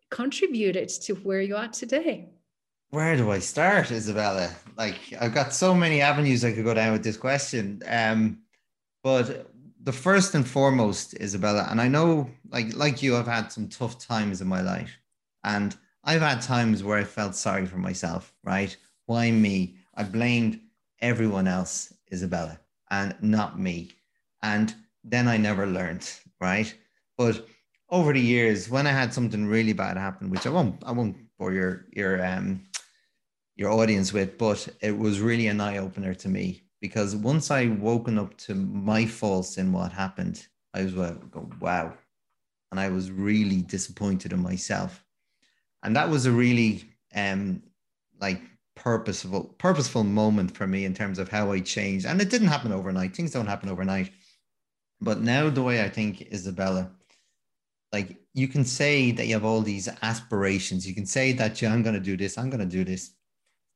[0.09, 2.29] contributed to where you are today?
[2.89, 4.49] Where do I start, Isabella?
[4.77, 7.83] Like I've got so many avenues I could go down with this question.
[7.87, 8.39] Um,
[9.03, 9.51] but
[9.83, 13.99] the first and foremost, Isabella, and I know like like you, I've had some tough
[13.99, 14.97] times in my life.
[15.43, 18.75] And I've had times where I felt sorry for myself, right?
[19.05, 19.75] Why me?
[19.95, 20.61] I blamed
[21.01, 23.91] everyone else, Isabella, and not me.
[24.41, 26.73] And then I never learned right?
[27.17, 27.47] But
[27.89, 31.17] over the years, when I had something really bad happen, which I won't, I won't
[31.37, 32.63] bore your your um
[33.55, 37.67] your audience with, but it was really an eye opener to me because once I
[37.67, 40.45] woken up to my faults in what happened,
[40.75, 41.93] I was like, go, wow,
[42.71, 45.03] and I was really disappointed in myself,
[45.83, 46.83] and that was a really
[47.15, 47.63] um
[48.19, 48.41] like
[48.75, 52.71] purposeful purposeful moment for me in terms of how I changed, and it didn't happen
[52.71, 53.15] overnight.
[53.15, 54.11] Things don't happen overnight
[55.01, 56.89] but now the way I think, Isabella,
[57.93, 60.87] like you can say that you have all these aspirations.
[60.87, 62.37] You can say that yeah, I'm going to do this.
[62.37, 63.11] I'm going to do this.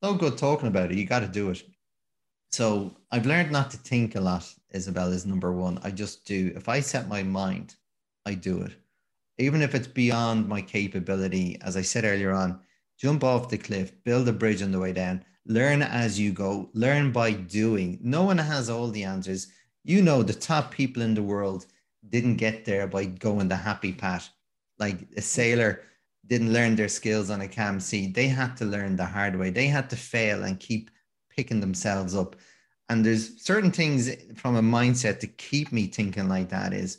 [0.02, 0.98] No good talking about it.
[0.98, 1.62] You got to do it.
[2.50, 4.52] So I've learned not to think a lot.
[4.74, 5.78] Isabella is number one.
[5.82, 6.52] I just do.
[6.54, 7.76] If I set my mind,
[8.26, 8.72] I do it,
[9.38, 11.58] even if it's beyond my capability.
[11.62, 12.60] As I said earlier on,
[12.98, 15.24] jump off the cliff, build a bridge on the way down.
[15.46, 16.70] Learn as you go.
[16.74, 17.98] Learn by doing.
[18.02, 19.48] No one has all the answers
[19.84, 21.66] you know the top people in the world
[22.08, 24.30] didn't get there by going the happy path.
[24.78, 25.82] Like a sailor
[26.26, 28.10] didn't learn their skills on a cam sea.
[28.10, 29.50] They had to learn the hard way.
[29.50, 30.90] They had to fail and keep
[31.30, 32.36] picking themselves up.
[32.88, 36.98] And there's certain things from a mindset to keep me thinking like that is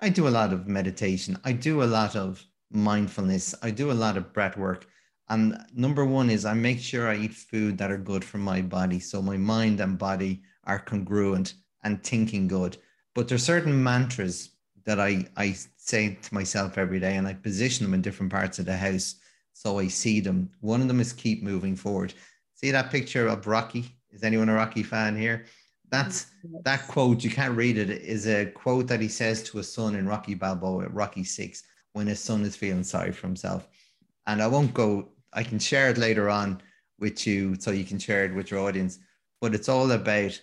[0.00, 1.38] I do a lot of meditation.
[1.44, 3.54] I do a lot of mindfulness.
[3.62, 4.86] I do a lot of breath work.
[5.28, 8.60] And number one is I make sure I eat food that are good for my
[8.60, 9.00] body.
[9.00, 11.54] So my mind and body are congruent
[11.84, 12.76] and thinking good.
[13.14, 14.50] But there's certain mantras
[14.84, 18.58] that I, I say to myself every day and I position them in different parts
[18.58, 19.16] of the house
[19.54, 20.50] so I see them.
[20.60, 22.12] One of them is keep moving forward.
[22.54, 23.86] See that picture of Rocky?
[24.10, 25.46] Is anyone a Rocky fan here?
[25.90, 26.26] That's
[26.64, 29.94] that quote, you can't read it, is a quote that he says to his son
[29.94, 33.68] in Rocky Balboa, Rocky Six, when his son is feeling sorry for himself.
[34.26, 36.60] And I won't go, I can share it later on
[36.98, 38.98] with you so you can share it with your audience.
[39.40, 40.40] But it's all about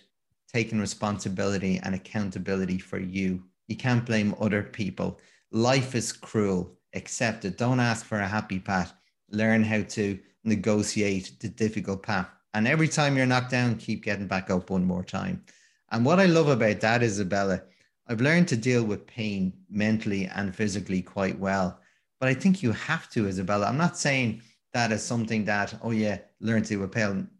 [0.52, 3.42] taking responsibility and accountability for you.
[3.68, 5.20] You can't blame other people.
[5.50, 6.76] Life is cruel.
[6.94, 7.56] Accept it.
[7.56, 8.92] Don't ask for a happy path.
[9.30, 12.28] Learn how to negotiate the difficult path.
[12.54, 15.42] And every time you're knocked down, keep getting back up one more time.
[15.90, 17.62] And what I love about that, Isabella,
[18.08, 21.80] I've learned to deal with pain mentally and physically quite well.
[22.20, 23.66] But I think you have to, Isabella.
[23.66, 24.42] I'm not saying
[24.74, 26.92] that as something that, oh yeah, learn to deal with.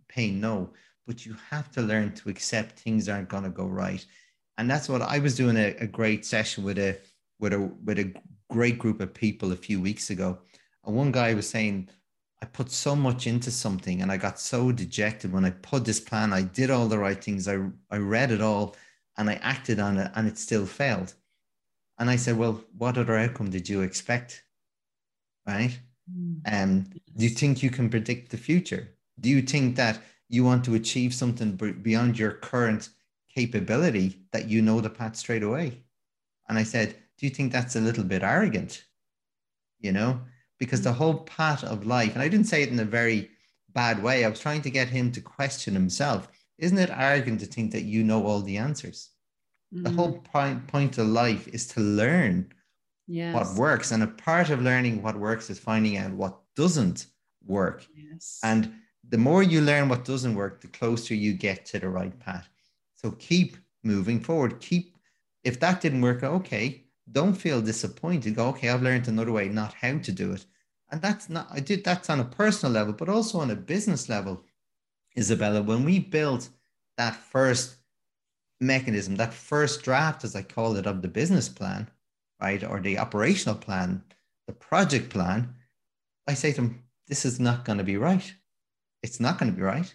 [0.08, 0.70] Pain, no
[1.06, 4.04] but you have to learn to accept things aren't going to go right.
[4.58, 6.98] And that's what I was doing a, a great session with a
[7.40, 8.12] with a with a
[8.50, 10.38] great group of people a few weeks ago.
[10.84, 11.88] And one guy was saying,
[12.42, 16.00] I put so much into something and I got so dejected when I put this
[16.00, 16.32] plan.
[16.32, 17.46] I did all the right things.
[17.46, 17.58] I,
[17.90, 18.74] I read it all
[19.16, 21.14] and I acted on it and it still failed.
[21.98, 24.42] And I said, Well, what other outcome did you expect?
[25.46, 25.78] Right?
[26.12, 26.40] Mm.
[26.52, 26.80] Um,
[27.16, 28.88] do you think you can predict the future?
[29.20, 30.00] Do you think that
[30.32, 32.88] you want to achieve something beyond your current
[33.32, 35.82] capability that you know the path straight away.
[36.48, 38.82] And I said, Do you think that's a little bit arrogant?
[39.78, 40.20] You know,
[40.58, 43.30] because the whole path of life, and I didn't say it in a very
[43.74, 46.28] bad way, I was trying to get him to question himself.
[46.56, 49.10] Isn't it arrogant to think that you know all the answers?
[49.74, 49.84] Mm.
[49.84, 52.50] The whole point, point of life is to learn
[53.06, 53.34] yes.
[53.34, 53.90] what works.
[53.90, 57.06] And a part of learning what works is finding out what doesn't
[57.44, 57.86] work.
[57.94, 58.38] Yes.
[58.42, 58.72] And
[59.12, 62.48] the more you learn what doesn't work, the closer you get to the right path.
[62.94, 64.58] So keep moving forward.
[64.60, 64.96] Keep,
[65.44, 68.36] if that didn't work, okay, don't feel disappointed.
[68.36, 70.46] Go, okay, I've learned another way, not how to do it.
[70.90, 74.08] And that's not, I did that's on a personal level, but also on a business
[74.08, 74.44] level,
[75.14, 75.60] Isabella.
[75.60, 76.48] When we built
[76.96, 77.76] that first
[78.62, 81.90] mechanism, that first draft, as I call it, of the business plan,
[82.40, 84.04] right, or the operational plan,
[84.46, 85.54] the project plan,
[86.26, 88.34] I say to them, this is not going to be right
[89.02, 89.92] it's not going to be right.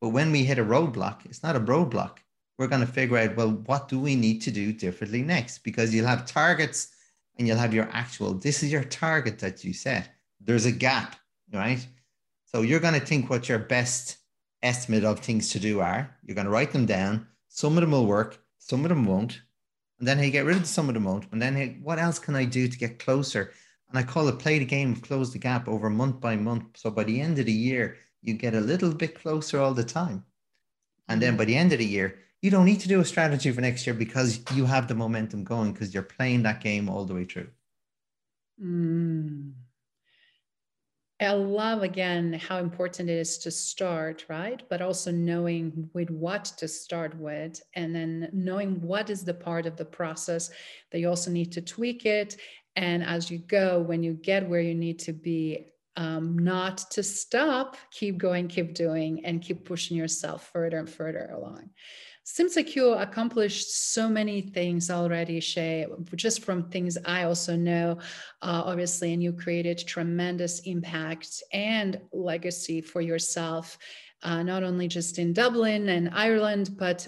[0.00, 2.18] But when we hit a roadblock, it's not a roadblock.
[2.58, 5.58] We're going to figure out, well, what do we need to do differently next?
[5.58, 6.88] Because you'll have targets
[7.38, 10.10] and you'll have your actual, this is your target that you set.
[10.40, 11.16] There's a gap,
[11.52, 11.84] right?
[12.44, 14.18] So you're going to think what your best
[14.62, 16.14] estimate of things to do are.
[16.22, 17.26] You're going to write them down.
[17.48, 19.40] Some of them will work, some of them won't.
[19.98, 21.26] And then you get rid of some of them won't.
[21.32, 23.52] And then hey, what else can I do to get closer?
[23.88, 26.64] And I call it play the game, close the gap over month by month.
[26.74, 29.84] So by the end of the year, you get a little bit closer all the
[29.84, 30.24] time.
[31.08, 33.50] And then by the end of the year, you don't need to do a strategy
[33.52, 37.04] for next year because you have the momentum going because you're playing that game all
[37.04, 37.48] the way through.
[38.62, 39.52] Mm.
[41.20, 44.62] I love again how important it is to start, right?
[44.68, 49.64] But also knowing with what to start with, and then knowing what is the part
[49.64, 50.50] of the process
[50.90, 52.36] that you also need to tweak it.
[52.76, 57.02] And as you go, when you get where you need to be, um, not to
[57.02, 61.70] stop, keep going, keep doing, and keep pushing yourself further and further along.
[62.74, 67.98] You accomplished so many things already, Shay, just from things I also know,
[68.42, 73.78] uh, obviously, and you created tremendous impact and legacy for yourself.
[74.22, 77.06] Uh, not only just in Dublin and Ireland, but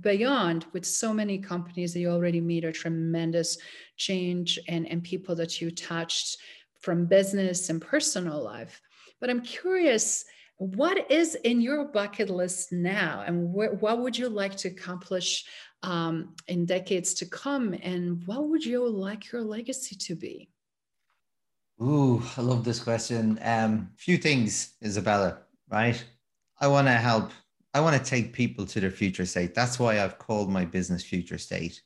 [0.00, 3.58] beyond with so many companies that you already made a tremendous
[3.96, 6.38] change and, and people that you touched
[6.82, 8.80] from business and personal life.
[9.20, 10.24] But I'm curious,
[10.58, 15.44] what is in your bucket list now, and wh- what would you like to accomplish
[15.82, 20.50] um, in decades to come, and what would you like your legacy to be?
[21.80, 23.38] Ooh, I love this question.
[23.42, 25.38] Um, few things, Isabella.
[25.68, 26.04] Right,
[26.60, 27.30] I want to help.
[27.74, 29.54] I want to take people to their future state.
[29.54, 31.80] That's why I've called my business Future State.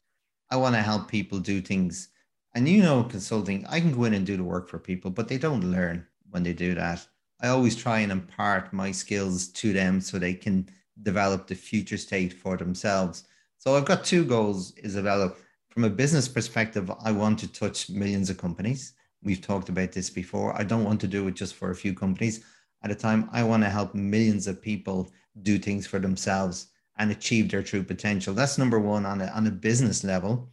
[0.51, 2.09] I want to help people do things
[2.57, 5.29] and you know, consulting, I can go in and do the work for people, but
[5.29, 7.07] they don't learn when they do that.
[7.43, 10.67] I always try and impart my skills to them so they can
[11.03, 13.25] develop the future state for themselves.
[13.59, 15.35] So I've got two goals, Isabella.
[15.69, 18.95] From a business perspective, I want to touch millions of companies.
[19.23, 20.59] We've talked about this before.
[20.59, 22.43] I don't want to do it just for a few companies
[22.83, 23.29] at a time.
[23.33, 25.11] I want to help millions of people
[25.43, 28.33] do things for themselves and achieve their true potential.
[28.33, 30.49] That's number one on a, on a business level.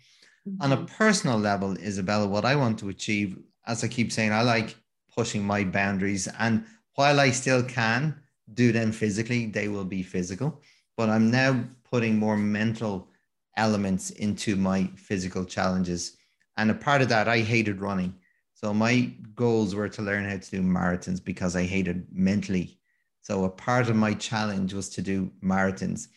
[0.47, 0.61] Mm-hmm.
[0.61, 0.85] On a mm-hmm.
[0.85, 4.75] personal level, Isabella, what I want to achieve, as I keep saying, I like
[5.15, 6.27] pushing my boundaries.
[6.39, 6.65] And
[6.95, 8.19] while I still can
[8.53, 10.61] do them physically, they will be physical.
[10.97, 13.09] But I'm now putting more mental
[13.55, 16.17] elements into my physical challenges.
[16.57, 18.15] And a part of that, I hated running.
[18.53, 22.79] So my goals were to learn how to do marathons because I hated mentally.
[23.21, 26.07] So a part of my challenge was to do marathons.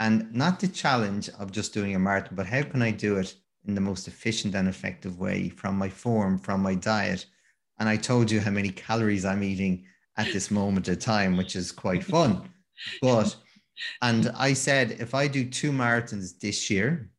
[0.00, 3.34] And not the challenge of just doing a marathon, but how can I do it
[3.66, 7.26] in the most efficient and effective way from my form, from my diet.
[7.78, 9.84] And I told you how many calories I'm eating
[10.16, 12.48] at this moment of time, which is quite fun.
[13.00, 13.34] But,
[14.02, 17.10] and I said, if I do two marathons this year,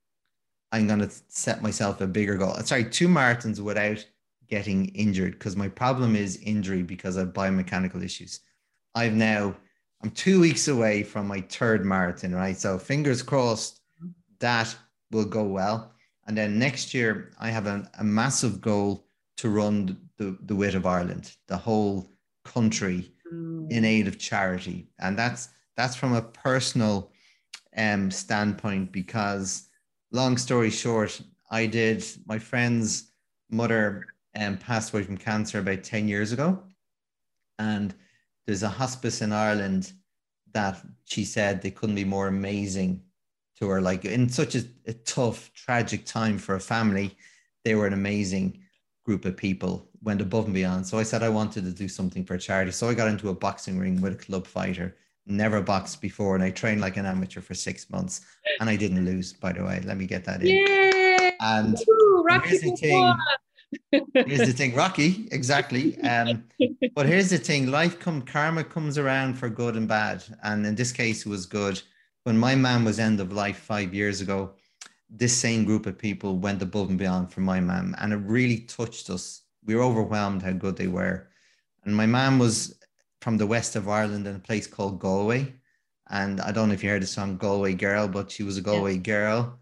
[0.71, 2.55] I'm going to set myself a bigger goal.
[2.63, 4.05] Sorry, two marathons without
[4.49, 8.41] getting injured because my problem is injury because of biomechanical issues.
[8.95, 9.55] I've now,
[10.03, 12.57] I'm two weeks away from my third marathon, right?
[12.57, 13.79] So fingers crossed
[14.39, 14.75] that
[15.11, 15.93] will go well.
[16.27, 19.05] And then next year, I have a, a massive goal
[19.37, 22.09] to run the, the Width of Ireland, the whole
[22.45, 23.69] country mm.
[23.71, 24.87] in aid of charity.
[24.99, 27.11] And that's that's from a personal
[27.75, 29.67] um, standpoint because
[30.11, 31.19] long story short,
[31.49, 33.11] I did my friend's
[33.49, 34.05] mother
[34.35, 36.63] um, passed away from cancer about 10 years ago.
[37.59, 37.93] And
[38.45, 39.93] there's a hospice in Ireland
[40.53, 43.01] that she said they couldn't be more amazing
[43.59, 43.81] to her.
[43.81, 47.15] Like in such a, a tough, tragic time for a family,
[47.63, 48.59] they were an amazing
[49.05, 50.87] group of people, went above and beyond.
[50.87, 52.71] So I said I wanted to do something for charity.
[52.71, 54.95] So I got into a boxing ring with a club fighter.
[55.25, 58.25] Never boxed before, and I trained like an amateur for six months,
[58.59, 59.31] and I didn't lose.
[59.31, 60.47] By the way, let me get that in.
[60.47, 61.31] Yay!
[61.39, 61.77] And
[62.43, 63.15] here's the thing.
[64.27, 65.97] here's the thing, Rocky, exactly.
[66.01, 66.43] Um,
[66.93, 70.75] but here's the thing: life come karma comes around for good and bad, and in
[70.75, 71.81] this case, it was good
[72.23, 74.53] when my mom was end of life five years ago,
[75.09, 78.59] this same group of people went above and beyond for my mom, and it really
[78.59, 79.41] touched us.
[79.65, 81.27] We were overwhelmed how good they were.
[81.85, 82.79] And my mom was
[83.21, 85.53] from the west of Ireland in a place called Galway.
[86.09, 88.61] And I don't know if you heard the song Galway Girl, but she was a
[88.61, 88.99] Galway yeah.
[88.99, 89.59] girl.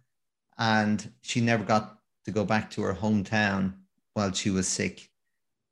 [0.58, 3.74] And she never got to go back to her hometown
[4.14, 5.10] while she was sick.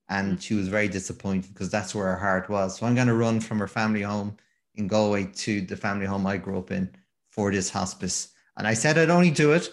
[0.09, 0.41] And mm.
[0.41, 2.77] she was very disappointed because that's where her heart was.
[2.77, 4.37] So I'm going to run from her family home
[4.79, 6.89] in Galway to the family home I grew up in
[7.29, 8.29] for this hospice.
[8.57, 9.69] And I said I'd only do it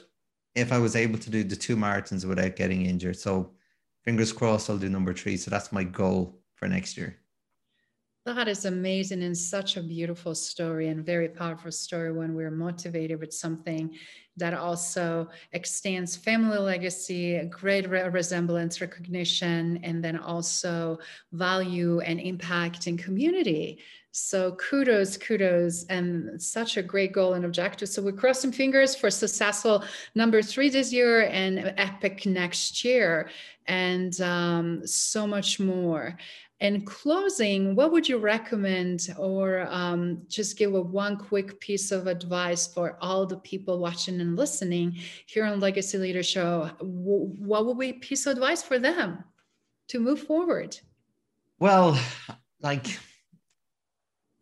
[0.54, 3.16] if I was able to do the two marathons without getting injured.
[3.16, 3.52] So
[4.04, 5.36] fingers crossed I'll do number three.
[5.36, 7.16] So that's my goal for next year.
[8.26, 13.20] That is amazing and such a beautiful story and very powerful story when we're motivated
[13.20, 13.94] with something
[14.36, 20.98] that also extends family legacy, great re- resemblance, recognition, and then also
[21.30, 23.78] value and impact in community.
[24.18, 27.90] So kudos, kudos, and such a great goal and objective.
[27.90, 33.28] So we're crossing fingers for successful number three this year and epic next year,
[33.66, 36.16] and um, so much more.
[36.60, 42.06] In closing, what would you recommend, or um, just give a one quick piece of
[42.06, 44.96] advice for all the people watching and listening
[45.26, 46.70] here on Legacy Leader Show?
[46.80, 49.22] What would be a piece of advice for them
[49.88, 50.80] to move forward?
[51.58, 52.00] Well,
[52.62, 52.98] like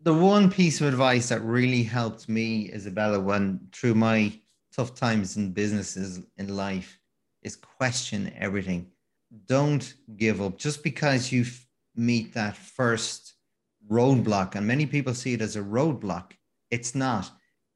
[0.05, 4.39] the one piece of advice that really helped me, Isabella, when through my
[4.71, 7.01] tough times in businesses in life,
[7.43, 8.87] is question everything.
[9.47, 13.35] Don't give up just because you've meet that first
[13.91, 14.57] roadblock.
[14.57, 16.33] And many people see it as a roadblock.
[16.71, 17.31] It's not.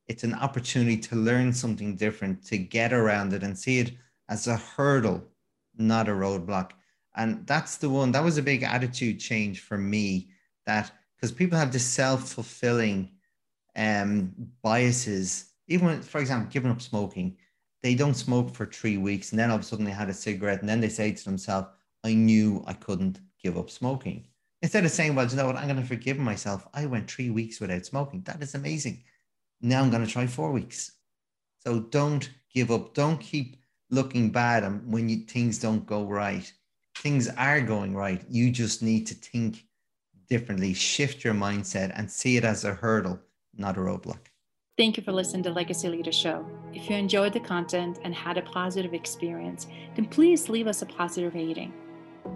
[0.07, 3.93] It's an opportunity to learn something different, to get around it and see it
[4.29, 5.24] as a hurdle,
[5.79, 6.72] not a roadblock.
[7.16, 10.29] And that's the one that was a big attitude change for me.
[10.66, 13.11] That because people have this self fulfilling
[13.77, 17.37] um, biases, even when, for example, giving up smoking,
[17.83, 20.14] they don't smoke for three weeks and then all of a sudden they had a
[20.14, 21.69] cigarette and then they say to themselves,
[22.05, 24.27] I knew I couldn't give up smoking.
[24.62, 26.66] Instead of saying, well, you know what, I'm going to forgive myself.
[26.75, 28.23] I went three weeks without smoking.
[28.23, 29.05] That is amazing.
[29.61, 30.93] Now I'm going to try four weeks.
[31.59, 32.95] So don't give up.
[32.95, 33.57] Don't keep
[33.91, 36.53] looking bad and when you, things don't go right.
[36.97, 38.25] Things are going right.
[38.29, 39.68] You just need to think
[40.29, 43.18] differently, shift your mindset, and see it as a hurdle,
[43.57, 44.20] not a roadblock.
[44.76, 46.47] Thank you for listening to Legacy Leader Show.
[46.72, 49.66] If you enjoyed the content and had a positive experience,
[49.97, 51.72] then please leave us a positive rating.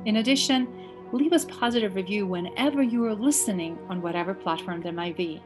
[0.07, 0.67] In addition,
[1.13, 5.41] leave us positive review whenever you are listening on whatever platform there might be.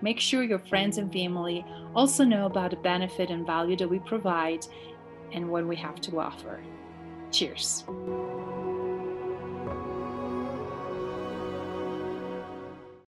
[0.00, 3.98] Make sure your friends and family also know about the benefit and value that we
[3.98, 4.64] provide
[5.32, 6.60] and what we have to offer.
[7.30, 7.84] Cheers.